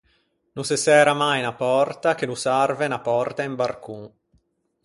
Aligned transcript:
No 0.57 0.63
se 0.67 0.77
særa 0.85 1.13
mai 1.23 1.39
unna 1.41 1.53
pòrta 1.63 2.09
che 2.17 2.25
no 2.27 2.35
s’arve 2.41 2.85
unna 2.87 3.05
pòrta 3.09 3.41
e 3.41 3.49
un 3.51 3.57
barcon. 3.61 4.03